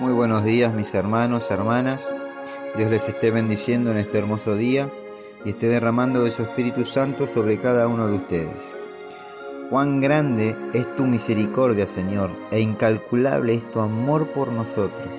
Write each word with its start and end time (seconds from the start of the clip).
Muy 0.00 0.14
buenos 0.14 0.44
días 0.44 0.72
mis 0.72 0.94
hermanos, 0.94 1.50
hermanas. 1.50 2.02
Dios 2.74 2.88
les 2.88 3.06
esté 3.06 3.30
bendiciendo 3.30 3.90
en 3.90 3.98
este 3.98 4.16
hermoso 4.16 4.56
día 4.56 4.90
y 5.44 5.50
esté 5.50 5.66
derramando 5.66 6.24
de 6.24 6.30
su 6.30 6.40
Espíritu 6.40 6.86
Santo 6.86 7.26
sobre 7.26 7.60
cada 7.60 7.86
uno 7.86 8.06
de 8.08 8.14
ustedes. 8.14 8.64
Cuán 9.68 10.00
grande 10.00 10.56
es 10.72 10.96
tu 10.96 11.04
misericordia, 11.04 11.86
Señor, 11.86 12.30
e 12.50 12.60
incalculable 12.60 13.52
es 13.52 13.70
tu 13.72 13.80
amor 13.80 14.28
por 14.28 14.50
nosotros. 14.50 15.14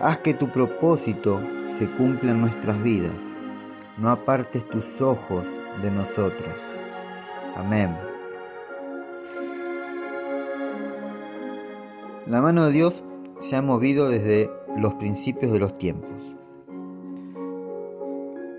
Haz 0.00 0.18
que 0.18 0.34
tu 0.34 0.50
propósito 0.50 1.40
se 1.68 1.88
cumpla 1.88 2.32
en 2.32 2.40
nuestras 2.40 2.82
vidas. 2.82 3.14
No 3.96 4.10
apartes 4.10 4.68
tus 4.68 5.00
ojos 5.00 5.46
de 5.82 5.92
nosotros. 5.92 6.56
Amén. 7.54 7.96
La 12.26 12.42
mano 12.42 12.66
de 12.66 12.72
Dios 12.72 13.04
se 13.40 13.56
ha 13.56 13.62
movido 13.62 14.08
desde 14.08 14.50
los 14.76 14.94
principios 14.94 15.52
de 15.52 15.58
los 15.58 15.76
tiempos. 15.76 16.36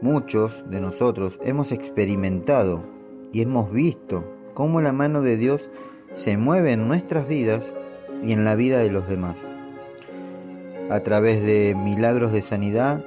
Muchos 0.02 0.70
de 0.70 0.82
nosotros 0.82 1.40
hemos 1.44 1.72
experimentado 1.72 2.84
y 3.32 3.44
hemos 3.44 3.72
visto 3.72 4.26
cómo 4.56 4.82
la 4.82 4.92
mano 4.92 5.22
de 5.22 5.38
Dios 5.38 5.70
se 6.14 6.38
mueve 6.38 6.74
en 6.74 6.88
nuestras 6.88 7.28
vidas 7.28 7.74
y 8.24 8.34
en 8.34 8.44
la 8.44 8.56
vida 8.56 8.80
de 8.80 8.92
los 8.92 9.08
demás. 9.08 9.38
A 10.90 11.00
través 11.02 11.46
de 11.46 11.76
milagros 11.76 12.34
de 12.34 12.42
sanidad, 12.42 13.06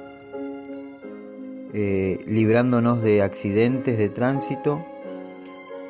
eh, 1.73 2.23
librándonos 2.25 3.03
de 3.03 3.21
accidentes 3.21 3.97
de 3.97 4.09
tránsito, 4.09 4.83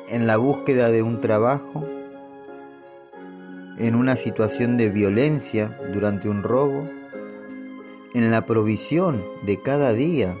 en 0.08 0.26
la 0.26 0.36
búsqueda 0.36 0.90
de 0.90 1.02
un 1.02 1.20
trabajo, 1.20 1.84
en 3.78 3.94
una 3.94 4.16
situación 4.16 4.76
de 4.76 4.90
violencia 4.90 5.78
durante 5.92 6.28
un 6.28 6.42
robo, 6.42 6.88
en 8.14 8.30
la 8.30 8.46
provisión 8.46 9.22
de 9.44 9.60
cada 9.60 9.92
día. 9.92 10.34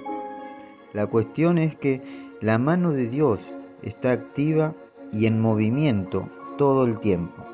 La 0.92 1.06
cuestión 1.06 1.58
es 1.58 1.76
que 1.76 2.00
la 2.40 2.58
mano 2.58 2.92
de 2.92 3.06
Dios 3.06 3.54
está 3.82 4.12
activa 4.12 4.74
y 5.12 5.26
en 5.26 5.40
movimiento 5.40 6.28
todo 6.56 6.86
el 6.86 6.98
tiempo. 7.00 7.44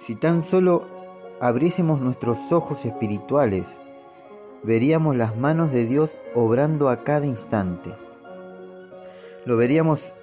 Si 0.00 0.14
tan 0.14 0.42
solo 0.42 0.86
abriésemos 1.40 2.00
nuestros 2.00 2.52
ojos 2.52 2.84
espirituales, 2.84 3.80
veríamos 4.62 5.16
las 5.16 5.36
manos 5.36 5.72
de 5.72 5.86
Dios 5.86 6.18
obrando 6.34 6.88
a 6.88 7.04
cada 7.04 7.26
instante. 7.26 7.94
Lo 9.44 9.56
veríamos 9.56 10.14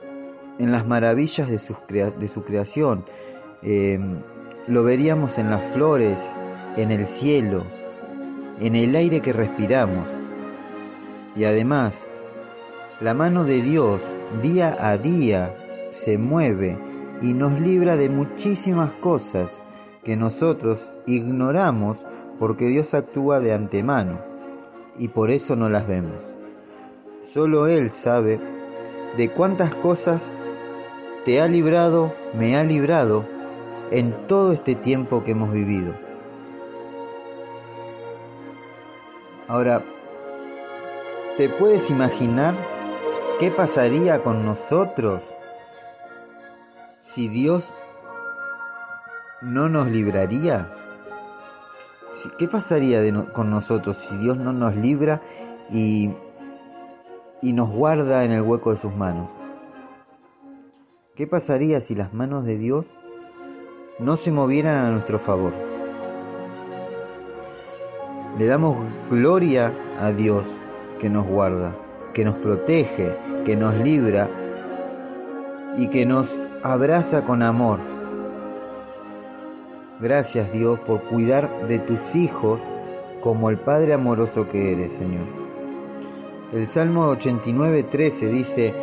en 0.60 0.72
las 0.72 0.88
maravillas 0.88 1.50
de 1.50 1.60
su, 1.60 2.44
creación, 2.44 3.06
eh, 3.62 4.00
lo 4.68 4.84
veríamos 4.84 5.38
en 5.38 5.50
las 5.50 5.62
flores, 5.74 6.36
en 6.76 6.92
el 6.92 7.06
cielo, 7.06 7.66
en 8.60 8.76
el 8.76 8.96
aire 8.96 9.22
que 9.22 9.34
respiramos. 9.34 10.10
Y 11.36 11.46
además, 11.46 12.08
la 13.00 13.14
mano 13.14 13.44
de 13.44 13.62
Dios 13.62 14.18
día 14.42 14.76
a 14.80 14.98
día 14.98 15.56
se 15.92 16.18
mueve 16.18 16.80
y 17.22 17.34
nos 17.34 17.60
libra 17.60 17.96
de 17.96 18.10
muchísimas 18.10 18.92
cosas 18.92 19.62
que 20.04 20.18
nosotros 20.18 20.92
ignoramos 21.06 22.06
porque 22.40 22.66
Dios 22.68 22.94
actúa 22.94 23.40
de 23.40 23.54
antemano 23.54 24.22
y 24.98 25.10
por 25.10 25.30
eso 25.32 25.56
no 25.56 25.70
las 25.70 25.88
vemos. 25.88 26.38
Solo 27.22 27.68
Él 27.68 27.90
sabe 27.90 28.40
de 29.18 29.30
cuántas 29.30 29.76
cosas 29.76 30.32
te 31.26 31.42
ha 31.42 31.48
librado, 31.48 32.14
me 32.38 32.56
ha 32.56 32.64
librado 32.64 33.35
en 33.92 34.28
todo 34.28 34.52
este 34.54 34.76
tiempo 34.76 35.24
que 35.24 35.32
hemos 35.32 35.52
vivido. 35.52 35.94
Ahora, 39.48 39.84
¿te 41.38 41.50
puedes 41.50 41.90
imaginar 41.92 42.56
qué 43.40 43.52
pasaría 43.52 44.24
con 44.24 44.44
nosotros 44.44 45.36
si 47.00 47.30
Dios 47.30 47.72
no 49.42 49.70
nos 49.70 49.88
libraría? 49.88 50.72
¿Qué 52.40 52.48
pasaría 52.48 53.00
con 53.34 53.52
nosotros 53.52 53.98
si 53.98 54.18
Dios 54.18 54.38
no 54.38 54.52
nos 54.52 54.76
libra 54.76 55.22
y, 55.70 56.16
y 57.42 57.54
nos 57.54 57.70
guarda 57.70 58.24
en 58.24 58.32
el 58.32 58.42
hueco 58.42 58.72
de 58.72 58.78
sus 58.78 58.96
manos? 58.96 59.32
¿Qué 61.16 61.28
pasaría 61.28 61.82
si 61.82 61.94
las 61.94 62.14
manos 62.14 62.46
de 62.46 62.58
Dios 62.58 62.96
no 63.98 64.18
se 64.18 64.32
movieran 64.32 64.86
a 64.86 64.92
nuestro 64.92 65.20
favor. 65.20 65.54
Le 68.38 68.46
damos 68.46 68.76
gloria 69.10 69.74
a 69.98 70.12
Dios 70.12 70.44
que 71.00 71.10
nos 71.10 71.26
guarda, 71.26 71.78
que 72.14 72.26
nos 72.26 72.36
protege, 72.36 73.18
que 73.46 73.56
nos 73.56 73.76
libra 73.76 74.30
y 75.78 75.88
que 75.88 76.06
nos 76.06 76.42
abraza 76.62 77.24
con 77.24 77.42
amor. 77.42 77.80
Gracias 80.02 80.52
Dios 80.52 80.78
por 80.82 81.02
cuidar 81.04 81.68
de 81.70 81.80
tus 81.80 82.16
hijos 82.16 82.62
como 83.22 83.50
el 83.50 83.58
Padre 83.58 83.94
amoroso 83.94 84.46
que 84.46 84.74
eres, 84.74 84.92
Señor. 84.94 85.28
El 86.52 86.68
Salmo 86.68 87.14
89.13 87.14 88.30
dice, 88.30 88.76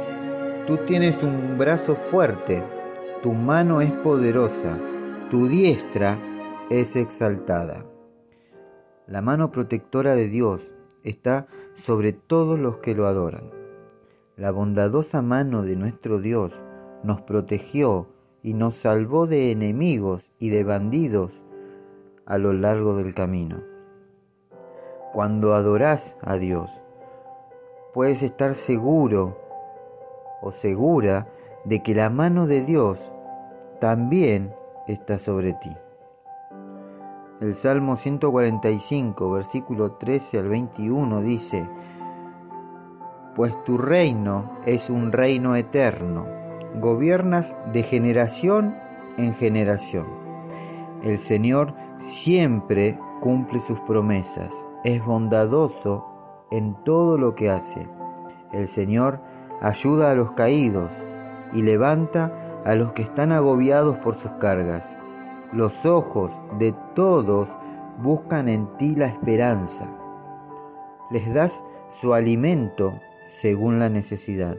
Tú 0.66 0.78
tienes 0.78 1.22
un 1.22 1.58
brazo 1.58 1.96
fuerte, 1.96 2.64
tu 3.22 3.34
mano 3.34 3.82
es 3.82 3.90
poderosa 3.90 4.78
tu 5.32 5.48
diestra 5.48 6.18
es 6.68 6.94
exaltada. 6.94 7.86
La 9.06 9.22
mano 9.22 9.50
protectora 9.50 10.14
de 10.14 10.28
Dios 10.28 10.72
está 11.04 11.46
sobre 11.74 12.12
todos 12.12 12.58
los 12.58 12.76
que 12.80 12.94
lo 12.94 13.06
adoran. 13.06 13.50
La 14.36 14.50
bondadosa 14.50 15.22
mano 15.22 15.62
de 15.62 15.74
nuestro 15.76 16.20
Dios 16.20 16.62
nos 17.02 17.22
protegió 17.22 18.10
y 18.42 18.52
nos 18.52 18.74
salvó 18.74 19.26
de 19.26 19.50
enemigos 19.52 20.32
y 20.38 20.50
de 20.50 20.64
bandidos 20.64 21.44
a 22.26 22.36
lo 22.36 22.52
largo 22.52 22.94
del 22.94 23.14
camino. 23.14 23.62
Cuando 25.14 25.54
adorás 25.54 26.18
a 26.20 26.36
Dios, 26.36 26.82
puedes 27.94 28.22
estar 28.22 28.54
seguro 28.54 29.38
o 30.42 30.52
segura 30.52 31.32
de 31.64 31.82
que 31.82 31.94
la 31.94 32.10
mano 32.10 32.46
de 32.46 32.66
Dios 32.66 33.10
también 33.80 34.54
está 34.86 35.18
sobre 35.18 35.52
ti. 35.54 35.70
El 37.40 37.56
Salmo 37.56 37.96
145, 37.96 39.30
versículo 39.32 39.92
13 39.92 40.38
al 40.38 40.48
21 40.48 41.22
dice, 41.22 41.68
Pues 43.34 43.52
tu 43.64 43.78
reino 43.78 44.58
es 44.64 44.90
un 44.90 45.10
reino 45.10 45.56
eterno, 45.56 46.26
gobiernas 46.80 47.56
de 47.72 47.82
generación 47.82 48.76
en 49.18 49.34
generación. 49.34 50.06
El 51.02 51.18
Señor 51.18 51.74
siempre 51.98 52.98
cumple 53.20 53.60
sus 53.60 53.80
promesas, 53.80 54.64
es 54.84 55.04
bondadoso 55.04 56.06
en 56.52 56.76
todo 56.84 57.18
lo 57.18 57.34
que 57.34 57.50
hace. 57.50 57.88
El 58.52 58.68
Señor 58.68 59.20
ayuda 59.60 60.12
a 60.12 60.14
los 60.14 60.32
caídos 60.32 61.06
y 61.52 61.62
levanta 61.62 62.51
a 62.64 62.74
los 62.74 62.92
que 62.92 63.02
están 63.02 63.32
agobiados 63.32 63.96
por 63.96 64.14
sus 64.14 64.32
cargas. 64.32 64.96
Los 65.52 65.84
ojos 65.84 66.40
de 66.58 66.74
todos 66.94 67.56
buscan 67.98 68.48
en 68.48 68.76
ti 68.76 68.94
la 68.96 69.06
esperanza. 69.06 69.96
Les 71.10 71.32
das 71.32 71.64
su 71.88 72.14
alimento 72.14 72.98
según 73.24 73.78
la 73.78 73.88
necesidad. 73.88 74.56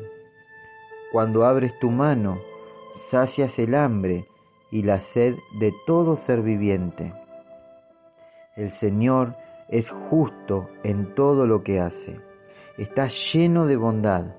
Cuando 1.12 1.46
abres 1.46 1.78
tu 1.80 1.92
mano, 1.92 2.40
sacias 2.94 3.60
el 3.60 3.76
hambre 3.76 4.28
y 4.72 4.84
la 4.84 5.00
sed 5.00 5.36
de 5.60 5.72
todo 5.86 6.18
ser 6.18 6.42
viviente. 6.42 7.14
El 8.56 8.72
Señor 8.72 9.36
es 9.70 9.90
justo 9.90 10.70
en 10.84 11.14
todo 11.16 11.48
lo 11.48 11.64
que 11.64 11.80
hace. 11.80 12.20
Está 12.78 13.08
lleno 13.08 13.66
de 13.66 13.78
bondad. 13.78 14.36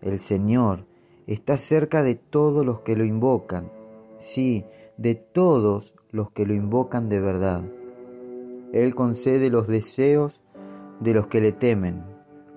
El 0.00 0.18
Señor 0.18 0.87
está 1.28 1.58
cerca 1.58 2.02
de 2.02 2.14
todos 2.14 2.64
los 2.64 2.80
que 2.80 2.96
lo 2.96 3.04
invocan, 3.04 3.70
sí, 4.16 4.64
de 4.96 5.14
todos 5.14 5.94
los 6.10 6.30
que 6.30 6.46
lo 6.46 6.54
invocan 6.54 7.10
de 7.10 7.20
verdad. 7.20 7.64
Él 8.72 8.94
concede 8.94 9.50
los 9.50 9.68
deseos 9.68 10.40
de 11.00 11.12
los 11.12 11.26
que 11.26 11.42
le 11.42 11.52
temen, 11.52 12.02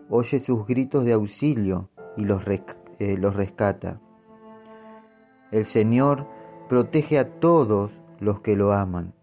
oye 0.09 0.39
sus 0.39 0.65
gritos 0.65 1.03
de 1.03 1.13
auxilio 1.13 1.89
y 2.15 2.23
los, 2.23 2.44
eh, 2.47 3.18
los 3.18 3.35
rescata. 3.35 4.01
El 5.51 5.65
Señor 5.65 6.27
protege 6.69 7.19
a 7.19 7.39
todos 7.39 8.00
los 8.19 8.39
que 8.39 8.56
lo 8.56 8.71
aman, 8.71 9.13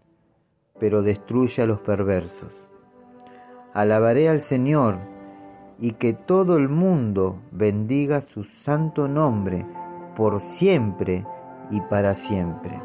pero 0.79 1.01
destruye 1.01 1.63
a 1.63 1.65
los 1.65 1.79
perversos. 1.79 2.67
Alabaré 3.73 4.29
al 4.29 4.41
Señor 4.41 4.99
y 5.79 5.93
que 5.93 6.13
todo 6.13 6.57
el 6.57 6.67
mundo 6.67 7.41
bendiga 7.51 8.21
su 8.21 8.43
santo 8.43 9.07
nombre 9.07 9.65
por 10.15 10.41
siempre 10.41 11.25
y 11.71 11.79
para 11.81 12.15
siempre. 12.15 12.81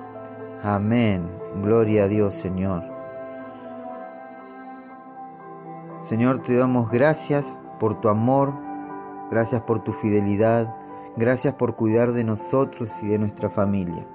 Amén. 0.63 1.29
Gloria 1.63 2.05
a 2.05 2.09
Dios, 2.09 2.35
Señor. 2.35 2.83
Señor, 6.05 6.43
te 6.43 6.55
damos 6.57 6.91
gracias 6.91 7.59
por 7.81 8.01
tu 8.01 8.09
amor, 8.09 8.55
gracias 9.31 9.63
por 9.63 9.83
tu 9.83 9.93
fidelidad, 9.93 10.75
gracias 11.17 11.55
por 11.55 11.77
cuidar 11.77 12.13
de 12.13 12.25
nosotros 12.25 12.91
y 13.03 13.09
de 13.09 13.19
nuestra 13.19 13.51
familia. 13.51 14.07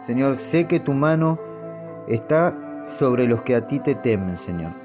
Señor, 0.00 0.34
sé 0.34 0.66
que 0.66 0.80
tu 0.80 0.92
mano 0.92 1.38
está 2.08 2.84
sobre 2.84 3.28
los 3.28 3.42
que 3.42 3.54
a 3.54 3.68
ti 3.68 3.78
te 3.78 3.94
temen, 3.94 4.36
Señor. 4.36 4.81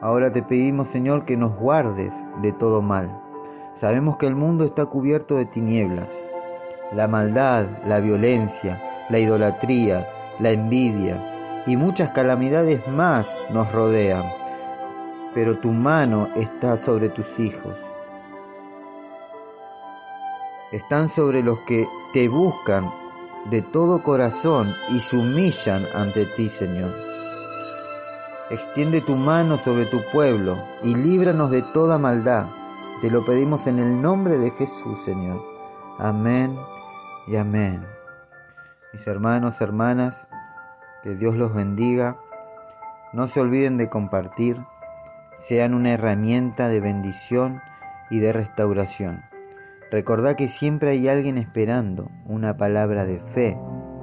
Ahora 0.00 0.32
te 0.32 0.42
pedimos, 0.42 0.88
Señor, 0.88 1.24
que 1.24 1.36
nos 1.36 1.56
guardes 1.56 2.14
de 2.40 2.52
todo 2.52 2.82
mal. 2.82 3.20
Sabemos 3.74 4.16
que 4.16 4.26
el 4.26 4.36
mundo 4.36 4.64
está 4.64 4.86
cubierto 4.86 5.34
de 5.34 5.44
tinieblas. 5.44 6.24
La 6.92 7.08
maldad, 7.08 7.68
la 7.84 7.98
violencia, 8.00 8.80
la 9.10 9.18
idolatría, 9.18 10.08
la 10.38 10.50
envidia 10.50 11.64
y 11.66 11.76
muchas 11.76 12.12
calamidades 12.12 12.86
más 12.88 13.36
nos 13.50 13.72
rodean. 13.72 14.24
Pero 15.34 15.58
tu 15.58 15.72
mano 15.72 16.28
está 16.36 16.76
sobre 16.76 17.08
tus 17.08 17.40
hijos. 17.40 17.92
Están 20.70 21.08
sobre 21.08 21.42
los 21.42 21.58
que 21.66 21.86
te 22.12 22.28
buscan 22.28 22.92
de 23.50 23.62
todo 23.62 24.02
corazón 24.02 24.72
y 24.90 25.00
se 25.00 25.16
humillan 25.16 25.86
ante 25.94 26.24
ti, 26.24 26.48
Señor. 26.48 27.07
Extiende 28.50 29.02
tu 29.02 29.14
mano 29.14 29.58
sobre 29.58 29.84
tu 29.84 30.00
pueblo 30.10 30.64
y 30.82 30.94
líbranos 30.94 31.50
de 31.50 31.60
toda 31.60 31.98
maldad. 31.98 32.46
Te 33.02 33.10
lo 33.10 33.22
pedimos 33.22 33.66
en 33.66 33.78
el 33.78 34.00
nombre 34.00 34.38
de 34.38 34.50
Jesús, 34.50 35.02
Señor. 35.02 35.42
Amén 35.98 36.56
y 37.26 37.36
amén. 37.36 37.86
Mis 38.94 39.06
hermanos, 39.06 39.60
hermanas, 39.60 40.26
que 41.02 41.14
Dios 41.14 41.36
los 41.36 41.52
bendiga. 41.52 42.18
No 43.12 43.28
se 43.28 43.42
olviden 43.42 43.76
de 43.76 43.90
compartir. 43.90 44.64
Sean 45.36 45.74
una 45.74 45.92
herramienta 45.92 46.68
de 46.68 46.80
bendición 46.80 47.60
y 48.08 48.18
de 48.20 48.32
restauración. 48.32 49.24
Recordá 49.90 50.36
que 50.36 50.48
siempre 50.48 50.92
hay 50.92 51.06
alguien 51.06 51.36
esperando 51.36 52.10
una 52.24 52.56
palabra 52.56 53.04
de 53.04 53.20
fe, 53.20 53.58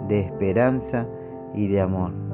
de 0.07 0.19
esperanza 0.19 1.07
y 1.55 1.67
de 1.67 1.81
amor. 1.81 2.24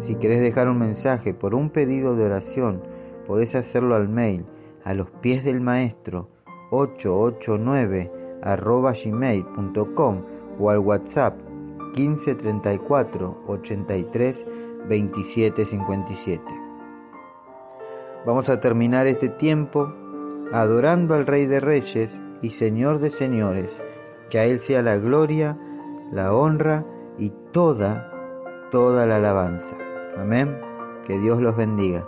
Si 0.00 0.14
querés 0.14 0.40
dejar 0.40 0.68
un 0.68 0.78
mensaje 0.78 1.34
por 1.34 1.54
un 1.54 1.70
pedido 1.70 2.14
de 2.14 2.26
oración, 2.26 2.82
podés 3.26 3.56
hacerlo 3.56 3.96
al 3.96 4.08
mail 4.08 4.46
a 4.84 4.94
los 4.94 5.10
pies 5.10 5.44
del 5.44 5.60
maestro 5.60 6.28
889 6.70 8.12
gmail.com 9.04 10.24
o 10.60 10.70
al 10.70 10.78
WhatsApp 10.78 11.40
1534 11.96 13.42
83 13.46 14.46
27 14.88 15.64
57. 15.64 16.42
Vamos 18.24 18.48
a 18.48 18.60
terminar 18.60 19.08
este 19.08 19.28
tiempo 19.28 19.92
adorando 20.52 21.14
al 21.14 21.26
Rey 21.26 21.46
de 21.46 21.58
Reyes 21.60 22.22
y 22.40 22.50
Señor 22.50 23.00
de 23.00 23.10
señores, 23.10 23.82
que 24.30 24.38
a 24.38 24.44
Él 24.44 24.60
sea 24.60 24.82
la 24.82 24.96
gloria, 24.96 25.58
la 26.12 26.32
honra 26.32 26.86
y 27.18 27.32
toda, 27.52 28.12
toda 28.70 29.04
la 29.06 29.16
alabanza. 29.16 29.87
Amén. 30.18 30.60
Que 31.06 31.18
Dios 31.18 31.40
los 31.40 31.56
bendiga. 31.56 32.06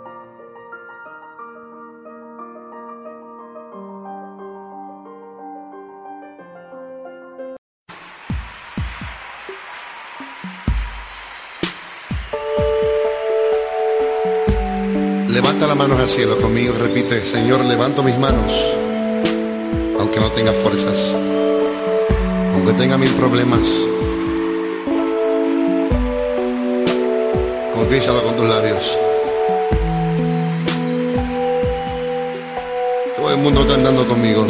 Levanta 15.29 15.65
las 15.67 15.77
manos 15.77 15.99
al 15.99 16.09
cielo 16.09 16.37
conmigo 16.37 16.73
y 16.75 16.77
repite, 16.77 17.25
Señor, 17.25 17.63
levanto 17.65 18.03
mis 18.03 18.17
manos 18.19 18.81
aunque 20.01 20.19
no 20.19 20.31
tenga 20.31 20.51
fuerzas, 20.51 21.15
aunque 22.53 22.73
tenga 22.73 22.97
mil 22.97 23.11
problemas. 23.11 23.90
Confiésalo 27.81 28.21
con 28.21 28.35
tus 28.35 28.47
labios. 28.47 28.83
Todo 33.17 33.31
el 33.31 33.37
mundo 33.37 33.67
cantando 33.67 34.07
conmigo. 34.07 34.45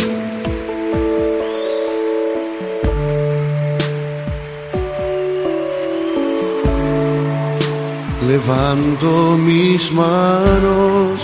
Levanto 8.28 9.38
mis 9.38 9.90
manos 9.94 11.22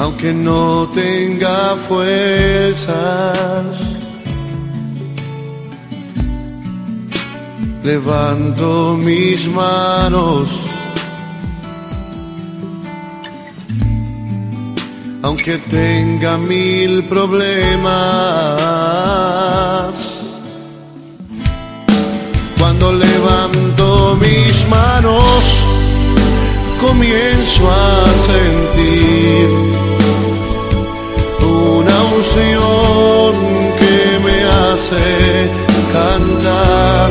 aunque 0.00 0.32
no 0.32 0.88
tenga 0.88 1.76
fuerzas. 1.88 3.91
Levanto 7.84 8.96
mis 8.96 9.46
manos, 9.48 10.48
aunque 15.22 15.58
tenga 15.58 16.38
mil 16.38 17.04
problemas. 17.04 17.82
Cuando 22.58 22.92
levanto 22.92 24.16
mis 24.20 24.68
manos, 24.68 25.42
comienzo 26.80 27.70
a 27.70 28.06
sentir 28.26 29.72
que 33.78 34.18
me 34.24 34.44
hace 34.44 35.50
cantar 35.92 37.01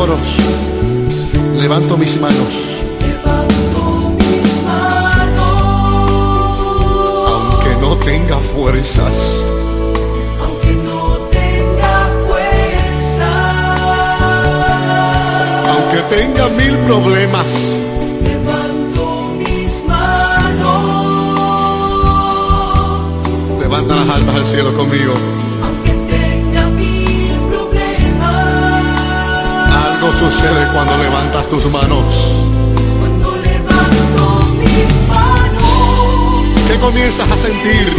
coros, 0.00 0.18
levanto 1.60 1.98
mis 1.98 2.18
manos. 2.18 2.52
Levanto 3.06 4.16
mis 4.16 4.62
manos. 4.64 6.12
Aunque 7.28 7.72
no 7.82 7.96
tenga 7.96 8.38
fuerzas 8.54 9.44
tenga 16.08 16.48
mil 16.48 16.76
problemas. 16.88 17.46
Levanto 18.22 19.32
mis 19.38 19.72
manos. 19.86 21.40
Levanta 23.60 23.94
las 23.96 24.08
almas 24.08 24.34
al 24.36 24.46
cielo 24.46 24.72
conmigo. 24.74 25.39
Sucede 30.18 30.68
cuando 30.72 30.98
levantas 30.98 31.48
tus 31.48 31.64
manos. 31.66 32.04
Cuando 33.00 33.36
levanto 33.36 34.54
mis 34.58 35.08
manos. 35.08 36.68
¿Qué 36.68 36.78
comienzas 36.78 37.30
a 37.30 37.36
sentir? 37.36 37.96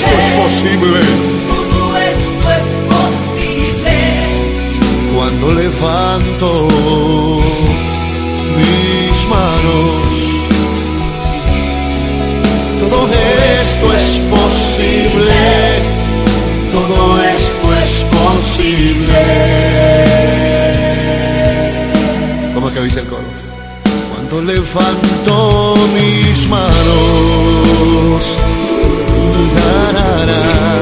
Posible. 0.00 1.00
Todo 1.48 1.96
esto 1.96 2.50
es 2.58 2.68
posible. 2.96 3.98
Cuando 5.14 5.52
levanto 5.52 6.48
mis 8.56 9.16
manos. 9.28 10.02
Todo 12.80 13.08
esto 13.08 13.86
es 13.92 14.08
posible. 14.36 15.42
Todo 16.72 17.20
esto 17.22 17.66
es 17.82 17.92
posible. 18.22 19.22
¿Cómo 22.54 22.68
es 22.68 22.74
que 22.74 22.80
dice 22.80 23.00
el 23.00 23.06
coro? 23.06 23.22
Cuando 24.14 24.52
levanto 24.52 25.74
mis 25.94 26.48
manos. 26.48 28.41
na 29.54 29.92
na 29.92 30.24
na. 30.28 30.81